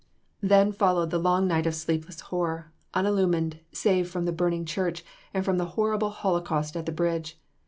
Then 0.41 0.71
followed 0.71 1.11
the 1.11 1.19
long 1.19 1.47
night 1.47 1.67
of 1.67 1.75
sleepless 1.75 2.21
horror, 2.21 2.71
unillumined, 2.95 3.59
save 3.71 4.09
from 4.09 4.25
the 4.25 4.31
burning 4.31 4.65
church, 4.65 5.05
and 5.31 5.45
from 5.45 5.59
the 5.59 5.65
horrible 5.77 6.09
holocaust 6.09 6.75
at 6.75 6.87
the 6.87 6.91
bridge. 6.91 7.39